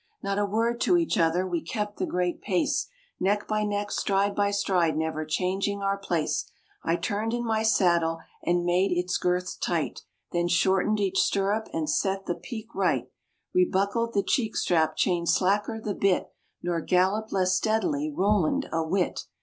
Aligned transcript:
Not 0.23 0.39
a 0.39 0.47
word 0.47 0.81
to 0.81 0.97
each 0.97 1.19
other; 1.19 1.45
we 1.45 1.61
kept 1.61 1.97
the 1.97 2.07
great 2.07 2.41
pace 2.41 2.87
Neck 3.19 3.47
by 3.47 3.63
neck, 3.63 3.91
stride 3.91 4.35
by 4.35 4.49
stride, 4.49 4.97
never 4.97 5.25
changing 5.25 5.83
our 5.83 5.95
place; 5.95 6.51
I 6.83 6.95
turned 6.95 7.35
in 7.35 7.45
my 7.45 7.61
saddle 7.61 8.17
and 8.43 8.65
made 8.65 8.91
its 8.91 9.17
girths 9.19 9.55
tight, 9.55 10.01
Then 10.31 10.47
shortened 10.47 10.99
each 10.99 11.19
stirrup, 11.19 11.67
and 11.71 11.87
set 11.87 12.25
the 12.25 12.33
pique 12.33 12.73
right, 12.73 13.11
Rebuckled 13.53 14.13
the 14.13 14.23
cheek 14.23 14.55
strap, 14.55 14.95
chained 14.95 15.29
slacker 15.29 15.79
the 15.79 15.93
bit, 15.93 16.33
Nor 16.63 16.81
galloped 16.81 17.31
less 17.31 17.55
steadily 17.55 18.11
Roland 18.11 18.67
a 18.71 18.83
whit. 18.83 19.25